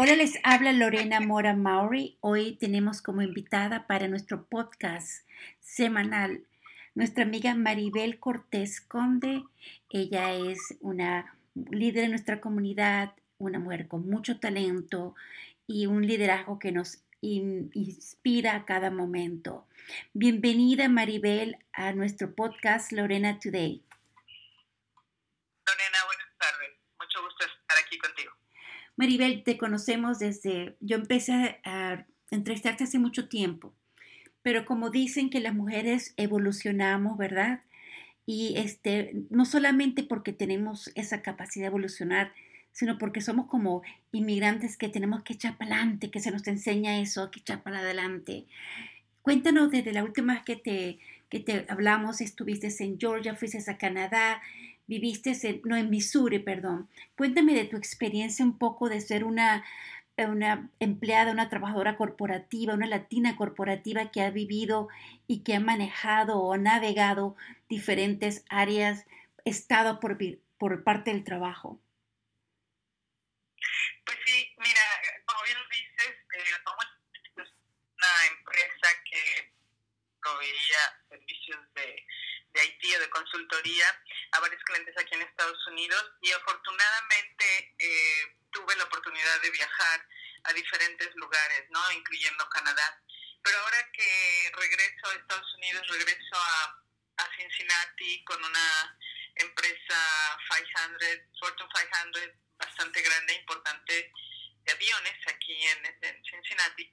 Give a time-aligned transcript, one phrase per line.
[0.00, 2.18] Hola, les habla Lorena Mora Maury.
[2.20, 5.26] Hoy tenemos como invitada para nuestro podcast
[5.58, 6.46] semanal
[6.94, 9.42] nuestra amiga Maribel Cortés Conde.
[9.90, 11.36] Ella es una
[11.72, 15.16] líder de nuestra comunidad, una mujer con mucho talento
[15.66, 19.66] y un liderazgo que nos inspira a cada momento.
[20.12, 23.82] Bienvenida Maribel a nuestro podcast Lorena Today.
[25.66, 26.70] Lorena, buenas tardes.
[27.00, 28.30] Mucho gusto estar aquí contigo.
[28.98, 33.72] Maribel, te conocemos desde, yo empecé a entrevistarte hace mucho tiempo,
[34.42, 37.60] pero como dicen que las mujeres evolucionamos, ¿verdad?
[38.26, 42.32] Y este, no solamente porque tenemos esa capacidad de evolucionar,
[42.72, 46.98] sino porque somos como inmigrantes que tenemos que echar para adelante, que se nos enseña
[46.98, 48.46] eso, que echar para adelante.
[49.22, 53.78] Cuéntanos desde la última vez que te, que te hablamos, estuviste en Georgia, fuiste a
[53.78, 54.42] Canadá,
[54.88, 56.88] viviste, en, no en Missouri, perdón.
[57.16, 59.64] Cuéntame de tu experiencia un poco de ser una,
[60.16, 64.88] una empleada, una trabajadora corporativa, una latina corporativa que ha vivido
[65.28, 67.36] y que ha manejado o navegado
[67.68, 69.06] diferentes áreas,
[69.44, 70.18] estado por,
[70.58, 71.78] por parte del trabajo.
[74.04, 74.80] Pues sí, mira,
[75.26, 76.56] como bien dices, eh,
[77.36, 79.52] una empresa que
[80.20, 82.06] proveía servicios de
[82.66, 83.86] de consultoría
[84.32, 90.08] a varios clientes aquí en Estados Unidos y afortunadamente eh, tuve la oportunidad de viajar
[90.42, 91.80] a diferentes lugares, ¿no?
[91.92, 93.00] incluyendo Canadá.
[93.44, 96.82] Pero ahora que regreso a Estados Unidos, regreso a,
[97.18, 98.98] a Cincinnati con una
[99.36, 104.12] empresa 500, Fortune 500 bastante grande, importante
[104.64, 106.92] de aviones aquí en, Cincinnati.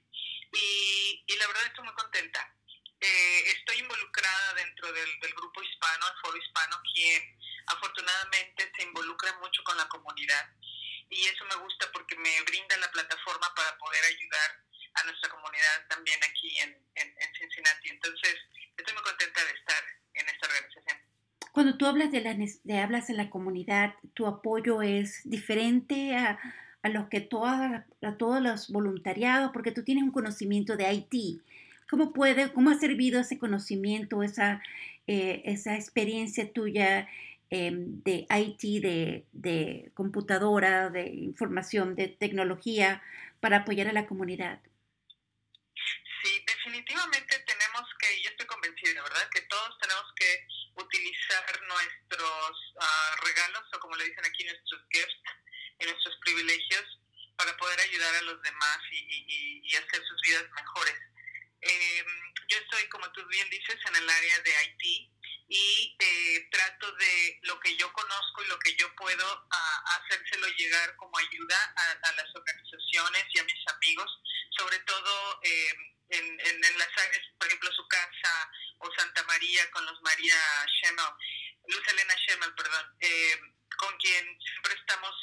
[0.52, 2.55] Y la verdad estoy muy contenta
[3.00, 7.22] eh, estoy involucrada dentro del, grupo hispano, el foro hispano, quien
[7.66, 10.48] afortunadamente se involucra mucho con la comunidad.
[11.10, 14.50] Y eso me gusta porque me brinda la plataforma para poder ayudar
[14.94, 16.86] a nuestra comunidad también aquí en,
[17.38, 17.90] Cincinnati.
[17.90, 18.34] Entonces,
[18.76, 20.98] estoy muy contenta de estar en esta organización.
[21.52, 26.38] Cuando tú hablas de, la, de hablas en la comunidad, ¿tu apoyo es diferente a,
[26.82, 29.50] a los que todas, a todos los voluntariados?
[29.52, 31.42] Porque tú tienes un conocimiento de Haití
[31.88, 34.60] ¿Cómo puede, cómo ha servido ese conocimiento, esa,
[35.06, 37.08] eh, esa experiencia tuya
[37.48, 43.02] em, de IT, de, de, computadora, de información, de tecnología
[43.38, 44.60] para apoyar a la comunidad?
[46.22, 49.28] Sí, definitivamente tenemos que, yo estoy convencida, ¿verdad?
[49.30, 55.22] Que todos tenemos que utilizar nuestros uh, regalos, o como le dicen aquí, nuestros gifts
[55.78, 56.98] y nuestros privilegios
[57.36, 61.15] para poder ayudar a los demás y hacer sus vidas mejores.
[61.60, 62.04] Eh,
[62.48, 65.10] yo estoy, como tú bien dices, en el área de IT
[65.48, 69.48] y eh, trato de lo que yo conozco y lo que yo puedo
[69.84, 74.10] hacérselo llegar como ayuda a, las organizaciones y a mis amigos,
[74.58, 79.84] sobre todo em, en, en, las áreas, por ejemplo, su casa o Santa María con
[79.86, 80.36] los María
[80.66, 81.04] Schemmel,
[81.68, 85.14] Luz Elena Schemmel, perdón, em, con quien siempre estamos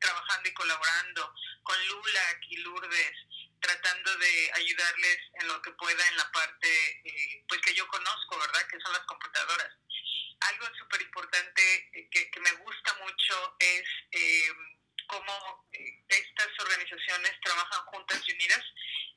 [0.00, 3.11] trabajando y colaborando, con Lula y Lourdes,
[4.22, 6.68] de ayudarles en lo que pueda en la parte
[7.04, 8.66] eh, pues que yo conozco, ¿verdad?
[8.68, 9.72] Que son las computadoras.
[10.40, 11.62] Algo súper importante
[11.92, 14.52] eh, que, me gusta mucho es eh,
[15.06, 15.66] cómo
[16.08, 18.64] estas organizaciones trabajan juntas y unidas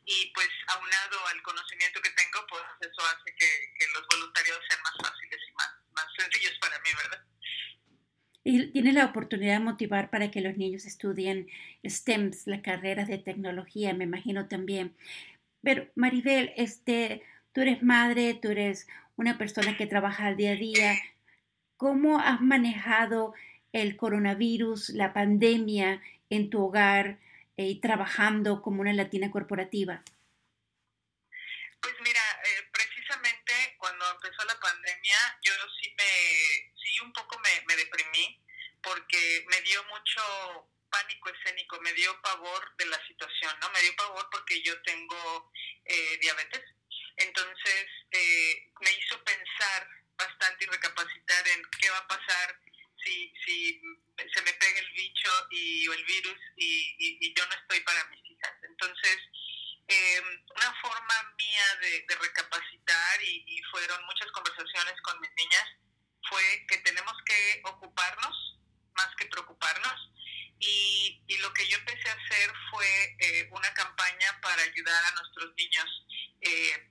[0.05, 4.81] y pues aunado al conocimiento que tengo, pues eso hace que, que los voluntarios sean
[4.81, 7.23] más fáciles y más, más sencillos para mí, ¿verdad?
[8.47, 11.49] Y tiene la oportunidad de motivar para que los niños estudien
[11.83, 14.95] STEMs, la carrera de tecnología, me imagino también.
[15.63, 17.23] Pero Maribel, este,
[17.53, 20.93] tú eres madre, tú eres una persona que trabaja al día a día.
[21.75, 23.33] ¿Cómo has manejado
[23.73, 27.17] el coronavirus, la pandemia en tu hogar
[27.57, 30.03] eh, y trabajando como una latina corporativa?
[31.81, 37.75] Pues mira, eh, precisamente cuando empezó la pandemia, yo sí me un poco me, me
[37.75, 38.41] deprimí
[38.85, 43.69] porque me dio mucho pánico escénico, me dio pavor de la situación, ¿no?
[43.71, 45.51] Me dio pavor porque yo tengo
[45.83, 46.63] eh, diabetes.
[47.17, 52.59] Entonces eh, me hizo pensar bastante y recapacitar en qué va a pasar
[53.03, 53.81] si, si
[54.33, 58.05] se me pega el bicho y, o el virus y, y, yo no estoy para
[58.05, 58.53] mis hijas.
[58.63, 59.17] Entonces,
[59.87, 60.21] eh,
[60.55, 65.67] una forma mía de, de recapacitar y, y fueron muchas conversaciones con mis niñas
[66.29, 68.55] fue que tenemos que ocuparnos
[68.95, 70.11] más que preocuparnos.
[70.59, 75.11] Y, y lo que yo empecé a hacer fue eh, una campaña para ayudar a
[75.11, 76.05] nuestros niños
[76.41, 76.89] eh,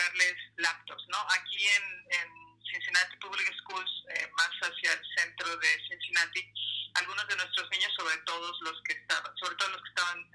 [0.00, 1.18] y encontrarles laptops, ¿no?
[1.30, 6.52] Aquí en, Cincinnati Public Schools, eh, más hacia el centro de Cincinnati,
[6.94, 10.30] algunos de nuestros niños, sobre todo los que estaban, sobre todo los que estaban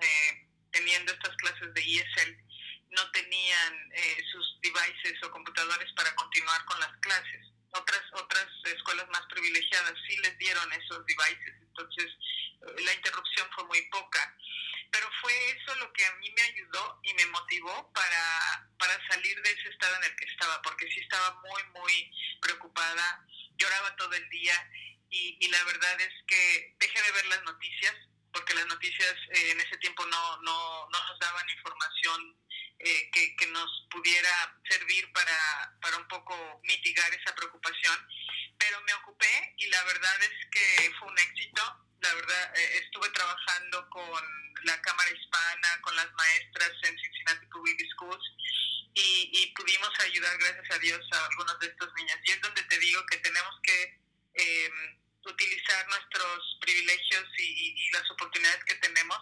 [0.71, 2.37] teniendo estas clases de ESL
[2.91, 7.45] no tenían eh, sus devices o computadores para continuar con las clases.
[7.71, 13.63] Otras, otras escuelas más privilegiadas sí les dieron esos devices, entonces eh, la interrupción fue
[13.65, 14.35] muy poca.
[14.91, 19.41] Pero fue eso lo que a mí me ayudó y me motivó para, para salir
[19.41, 22.11] de ese estado en el que estaba, porque sí estaba muy, muy
[22.41, 23.25] preocupada,
[23.57, 24.55] lloraba todo el día
[25.09, 27.95] y, y la verdad es que dejé de ver las noticias,
[28.33, 32.35] porque las noticias eh, en ese tiempo no, no, no nos daban información
[32.79, 37.95] eh, que, que, nos pudiera servir para, para un poco mitigar esa preocupación.
[38.57, 41.61] Pero me ocupé y la verdad es que fue un éxito.
[42.01, 44.21] La verdad, eh, estuve trabajando con
[44.63, 48.23] la Cámara Hispana, con las maestras en Cincinnati Public Schools
[48.95, 52.17] y, y pudimos ayudar, gracias a Dios, a algunos de estos niños.
[52.23, 53.99] Y es donde te digo que tenemos que
[54.35, 54.69] eh,
[55.25, 59.17] utilizar nuestros privilegios y, y, las oportunidades que tenemos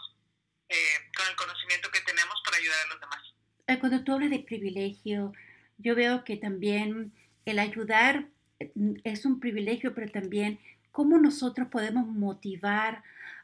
[0.69, 3.21] eh, con el conocimiento que tenemos para ayudar a los demás.
[3.67, 5.33] Eh, cuando tú hablas de privilegio,
[5.77, 7.11] yo veo que también
[7.45, 8.27] el ayudar
[8.75, 10.59] mm, es un privilegio, pero también
[10.91, 13.03] cómo nosotros podemos motivar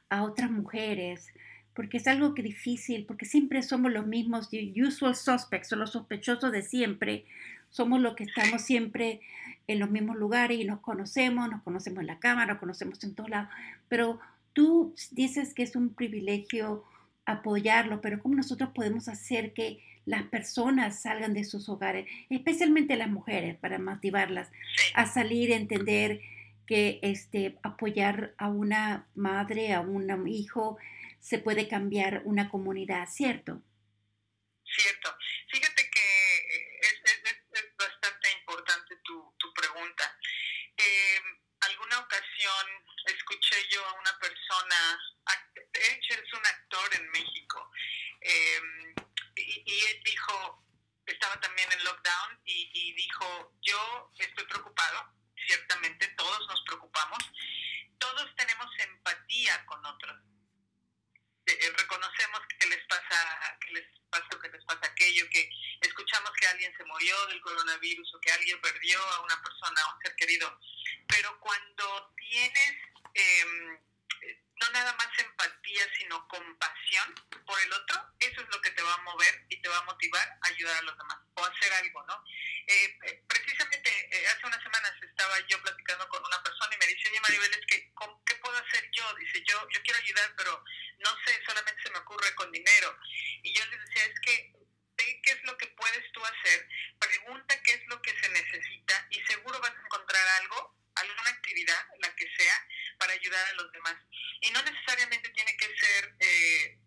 [0.10, 1.34] a otras mujeres,
[1.80, 4.50] porque es algo que difícil, porque siempre somos los mismos
[4.86, 7.24] usual suspects, o los sospechosos de siempre,
[7.70, 9.22] somos los que estamos siempre
[9.66, 13.16] en los mismos lugares y nos conocemos, nos conocemos en la cámara, nos conocemos en
[13.16, 13.48] todos lados,
[13.88, 14.20] pero
[14.52, 16.84] tú dices que es un privilegio
[17.26, 23.10] apoyarlo, pero ¿cómo nosotros podemos hacer que las personas salgan de sus hogares, especialmente las
[23.10, 24.52] mujeres, para motivarlas
[24.96, 26.20] a salir, a entender
[26.66, 30.78] que este, apoyar a una madre, a un hijo,
[31.19, 33.62] se puede cambiar una comunidad, ¿cierto?
[34.63, 35.18] Cierto.
[35.51, 40.18] Fíjate que eh, es, bastante importante tu, pregunta.
[40.77, 41.21] Eh,
[41.62, 42.66] alguna ocasión
[43.06, 45.00] escuché yo a una persona,
[45.74, 47.72] de es un actor en México,
[48.22, 48.62] eh,
[49.36, 50.65] y, él dijo,
[51.06, 55.13] estaba también en lockdown, y dijo, yo estoy preocupado,
[55.48, 57.19] ciertamente todos nos preocupamos,
[58.00, 60.19] todos tenemos empatía con otros
[65.19, 65.50] aquello, que
[65.81, 69.95] escuchamos que alguien se murió del coronavirus o que alguien perdió a una persona, a
[69.95, 70.60] un ser querido,
[71.07, 72.75] pero cuando tienes
[73.13, 73.80] eh,
[74.62, 78.94] no nada más empatía, sino compasión por el otro, eso es lo que te va
[78.94, 82.04] a mover y te va a motivar a ayudar a los demás o hacer algo,
[82.06, 82.24] ¿no?
[82.68, 86.88] Eh, eh precisamente eh, hace unas semanas estaba yo platicando con una persona y me
[86.88, 87.94] dice, oye Maribel, es que,
[88.25, 89.13] ¿qué puedo hacer yo?
[89.15, 90.63] Dice, yo, yo quiero ayudar, pero
[91.00, 92.98] no sé, solamente se me ocurre con dinero.
[93.44, 94.59] Y yo les decía, es que
[95.00, 96.68] ve qué es lo que puedes tú hacer,
[97.00, 101.88] pregunta qué es lo que se necesita y seguro vas a encontrar algo, alguna actividad,
[102.00, 102.68] la que sea,
[103.00, 103.96] para ayudar a los demás.
[104.42, 106.78] Y no necesariamente tiene que ser eh,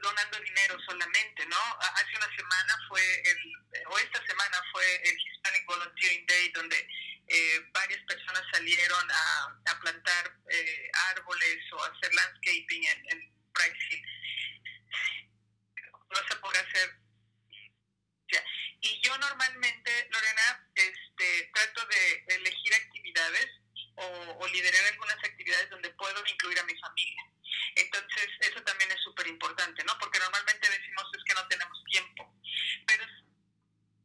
[0.00, 1.60] donando dinero solamente, ¿no?
[1.80, 3.38] Hace una semana fue, el,
[3.86, 6.88] o esta semana fue el Hispanic Volunteering Day, donde
[7.32, 14.02] eh, varias personas salieron a, a plantar eh, árboles o hacer landscaping en, en Price
[16.10, 16.96] No se puede hacer.
[18.82, 23.46] Y yo normalmente, Lorena, este, trato de elegir actividades
[23.96, 24.04] o,
[24.40, 27.22] o liderar algunas actividades donde puedo incluir a mi familia.
[27.76, 29.96] Entonces, eso también es súper importante, ¿no?
[29.98, 32.34] Porque normalmente decimos es que no tenemos tiempo,
[32.86, 33.04] pero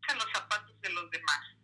[0.09, 1.55] en los zapatos de los demás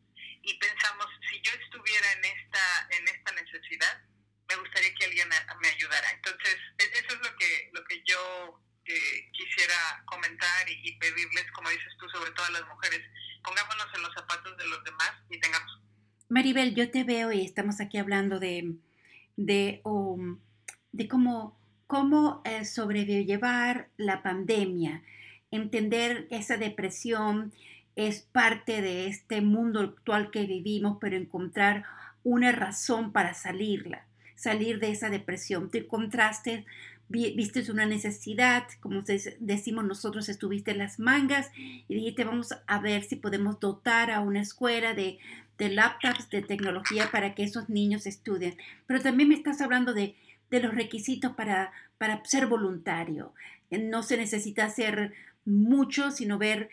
[0.44, 4.02] y pensamos, si yo estuviera en esta, en esta necesidad,
[4.50, 6.12] me gustaría que alguien me ayudara.
[6.12, 11.46] Entonces, e, eso es lo que, lo que yo eh, quisiera comentar y, y pedirles,
[11.62, 13.02] como dices tú, sobre todo a las mujeres,
[13.44, 15.80] pongámonos en los zapatos de los demás y tengamos.
[16.28, 18.74] Maribel, yo te veo y estamos aquí hablando de,
[19.38, 20.40] de, um,
[20.92, 25.04] de cómo, cómo eh, sobrellevar la pandemia,
[25.52, 27.54] entender esa depresión
[27.96, 31.86] es parte de este mundo actual que vivimos, pero encontrar
[32.24, 35.70] una razón para salirla, salir de esa depresión.
[35.70, 36.66] Te encontraste,
[37.12, 39.04] viste una necesidad, como
[39.40, 44.22] decimos nosotros, estuviste en las mangas y dijiste, vamos a ver si podemos dotar a
[44.22, 45.20] una escuela de
[45.62, 48.58] de laptops, de tecnología para que esos niños estudien.
[48.88, 50.16] Pero también me estás hablando de,
[50.50, 53.32] de los requisitos para, para ser voluntario.
[53.70, 55.14] No se necesita hacer
[55.46, 56.70] mucho, sino ver,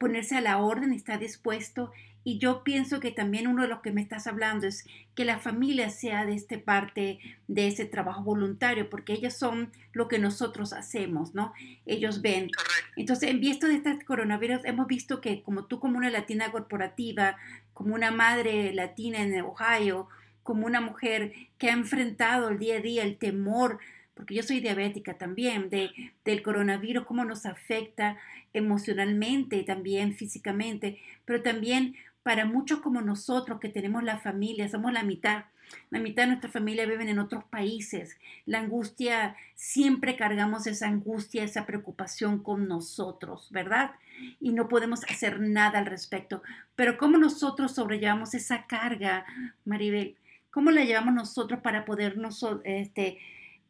[0.00, 1.92] ponerse a la orden, estar dispuesto
[2.24, 5.38] y yo pienso que también uno de los que me estás hablando es que la
[5.38, 10.72] familia sea de este parte de ese trabajo voluntario, porque ellos son lo que nosotros
[10.72, 11.52] hacemos, ¿no?
[11.84, 12.50] Ellos ven.
[12.96, 17.36] Entonces, en visto de este coronavirus, hemos visto que como tú como una latina corporativa,
[17.74, 20.08] como una madre latina en Ohio,
[20.42, 23.78] como una mujer que ha enfrentado el día a día el temor
[24.14, 25.90] porque yo soy diabética también, de,
[26.24, 28.18] del coronavirus, cómo nos afecta
[28.52, 34.92] emocionalmente y también físicamente, pero también para muchos como nosotros que tenemos la familia, somos
[34.92, 35.44] la mitad,
[35.90, 38.18] la mitad de nuestra familia viven en otros países.
[38.46, 43.92] La angustia, siempre cargamos esa angustia, esa preocupación con nosotros, ¿verdad?
[44.40, 46.42] Y no podemos hacer nada al respecto.
[46.76, 49.24] Pero ¿cómo nosotros sobrellevamos esa carga,
[49.64, 50.16] Maribel?
[50.50, 53.18] ¿Cómo la llevamos nosotros para podernos este,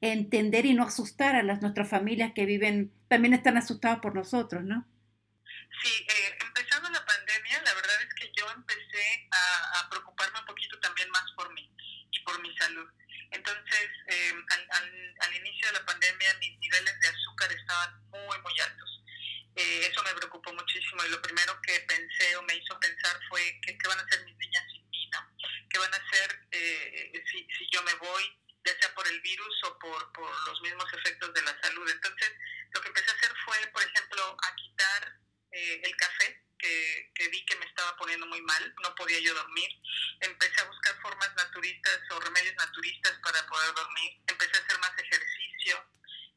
[0.03, 4.65] entender y no asustar a las, nuestras familias que viven, también están asustadas por nosotros,
[4.65, 4.85] ¿no?
[5.83, 10.79] Sí, eh, empezando la pandemia, la verdad es que yo empecé a, preocuparme un poquito
[10.81, 11.69] también más por mí
[12.11, 12.89] y por mi salud.
[13.31, 14.35] Entonces, eh,
[15.21, 19.03] al, inicio de la pandemia mis niveles de azúcar estaban muy, muy altos.
[19.57, 23.61] Eh, eso me preocupó muchísimo y lo primero que pensé o me hizo pensar fue
[23.61, 25.21] qué van a hacer mis niñas sin mí, ¿no?
[25.69, 26.49] ¿Qué van a hacer
[27.31, 28.43] si, si yo me voy?
[28.65, 31.89] ya sea por el virus o por, por los mismos efectos de la salud.
[31.91, 32.33] Entonces,
[32.73, 35.19] lo que empecé a hacer fue, por ejemplo, a quitar
[35.53, 39.33] eh, el café, que, que, vi que me estaba poniendo muy mal, no podía yo
[39.33, 39.71] dormir.
[40.21, 44.21] Empecé a buscar formas naturistas o remedios naturistas para poder dormir.
[44.27, 45.87] Empecé a hacer más ejercicio,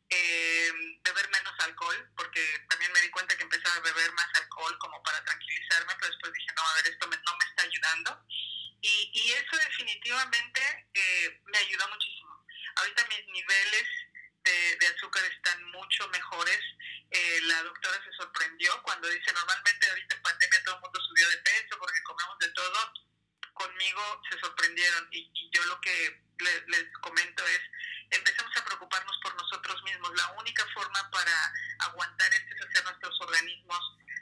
[0.10, 4.78] eh, beber menos alcohol, porque también me di cuenta que empezaba a beber más alcohol
[4.78, 8.26] como para tranquilizarme, pero después dije, no, a ver, esto no me está ayudando.
[8.82, 10.62] Y, y eso definitivamente
[10.94, 12.46] eh, me ayudó muchísimo.
[12.76, 13.88] Ahorita mis niveles
[14.44, 16.62] de, de azúcar están mucho mejores.
[17.12, 21.30] Eh, la doctora se sorprendió cuando dice, normalmente ahorita en pandemia todo el mundo subió
[21.30, 22.94] de peso porque comemos de todo.
[23.96, 27.62] Conmigo se sorprendieron y, y yo lo que les, les comento es,
[28.12, 30.12] empecemos a preocuparnos por nosotros mismos.
[30.18, 33.80] La única forma para aguantar esto es hacer nuestros organismos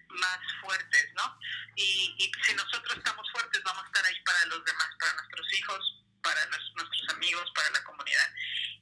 [0.10, 1.39] más fuertes, ¿no?
[1.75, 5.53] Y, y, si nosotros estamos fuertes, vamos a estar ahí para los demás, para nuestros
[5.53, 8.32] hijos, para nuestros amigos, para la comunidad.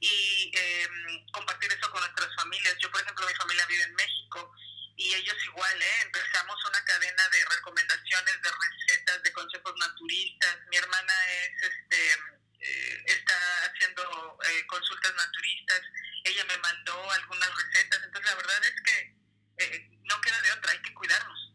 [0.00, 0.88] Y eh,
[1.32, 2.76] compartir eso con nuestras familias.
[2.80, 4.52] Yo, por ejemplo, mi familia vive en México
[4.96, 6.00] y ellos igual, ¿eh?
[6.02, 10.58] Empezamos una cadena de recomendaciones, de recetas, de consejos naturistas.
[10.70, 12.12] Mi hermana es, este,
[12.60, 13.34] eh, está
[13.66, 15.80] haciendo eh, consultas naturistas.
[16.24, 18.00] Ella me mandó algunas recetas.
[18.04, 19.16] Entonces, la verdad es que
[19.58, 21.52] eh, no queda de otra, hay que cuidarnos.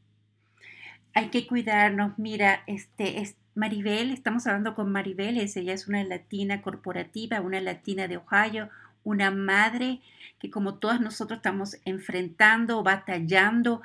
[1.15, 2.17] Hay que cuidarnos.
[2.17, 8.08] Mira, este, es Maribel, estamos hablando con Maribel, ella es una latina corporativa, una latina
[8.08, 8.70] de Ohio,
[9.03, 10.01] una madre
[10.39, 13.82] que como todas nosotros estamos enfrentando, batallando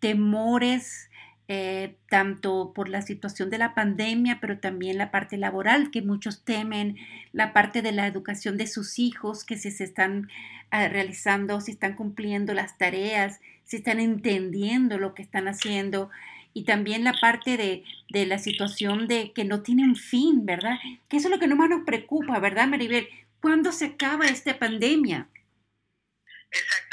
[0.00, 1.10] temores,
[1.48, 6.44] eh, tanto por la situación de la pandemia, pero también la parte laboral que muchos
[6.44, 6.96] temen,
[7.32, 10.28] la parte de la educación de sus hijos, que si se están
[10.70, 16.10] ah, realizando, si están cumpliendo las tareas, si están entendiendo lo que están haciendo,
[16.56, 20.78] y también la parte de, de la situación de que no tiene un fin, ¿verdad?
[21.06, 23.08] Que eso es lo que más nos preocupa, ¿verdad, Maribel?
[23.42, 25.28] ¿Cuándo se acaba esta pandemia?
[26.50, 26.85] Exactamente.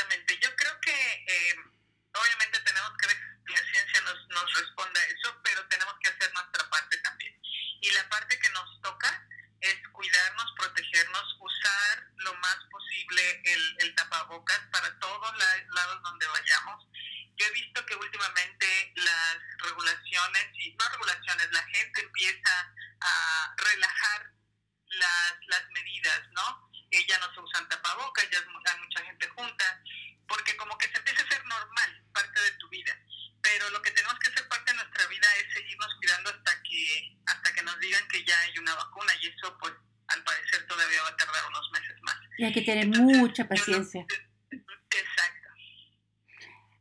[42.43, 44.05] Y hay que tener mucha paciencia.
[44.51, 45.49] exacto.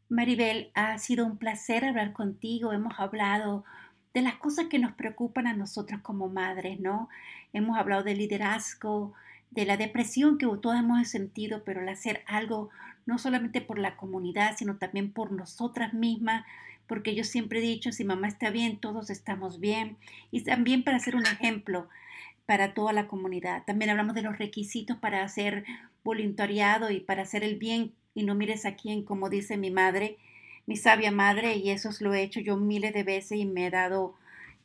[0.09, 2.73] Maribel, ha sido un placer hablar contigo.
[2.73, 3.65] Hemos hablado
[4.13, 7.09] de las cosas que nos preocupan a nosotros como madres, ¿no?
[7.53, 9.15] Hemos hablado de liderazgo,
[9.53, 12.71] de la depresión que todos hemos sentido, pero el hacer algo
[13.07, 16.45] no solamente por la comunidad, sino también por nosotras mismas,
[16.89, 19.97] porque yo siempre he dicho, si mamá está bien, todos estamos bien,
[20.33, 21.89] y también para ser un ejemplo
[22.53, 23.65] para toda la comunidad.
[23.65, 25.65] También hablamos de los requisitos para hacer
[26.05, 30.19] voluntariado y para hacer el bien, y no mires a quién, como dice mi madre,
[30.67, 33.71] mi sabia madre, y eso lo he hecho yo miles de veces y me he
[33.71, 34.17] dado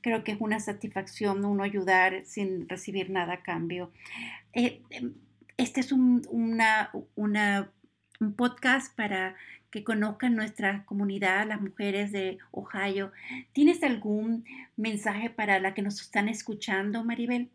[0.01, 3.93] creo que es una satisfacción uno ayudar sin recibir nada a cambio.
[4.51, 5.13] Eh, em,
[5.55, 7.71] este es un, una, una,
[8.19, 9.37] un podcast para
[9.71, 13.13] que conozcan nuestra comunidad, las mujeres de Ohio.
[13.53, 14.43] ¿Tienes algún
[14.75, 17.49] mensaje para la que nos están escuchando, Maribel?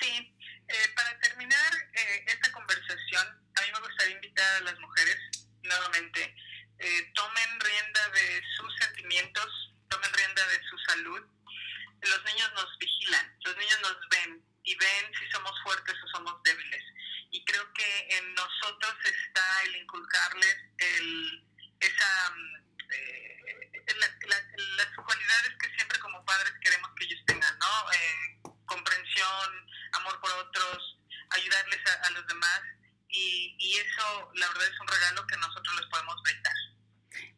[0.00, 0.36] Sí,
[0.68, 5.16] eh, para terminar eh, esta conversación, a mí me gustaría invitar a las mujeres
[5.62, 6.34] nuevamente,
[6.78, 11.22] eh, tomen rienda de sus sentimientos, tomen rienda de su salud.
[12.02, 16.42] Los niños nos vigilan, los niños nos ven y ven si somos fuertes o somos
[16.42, 16.82] débiles.
[17.30, 20.56] Y creo que en nosotros está el inculcarles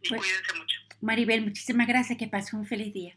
[0.08, 0.42] Pues,
[1.00, 2.18] Maribel, muchísimas gracias.
[2.18, 3.16] Que pase un feliz día.